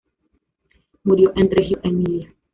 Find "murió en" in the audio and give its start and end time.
1.03-1.47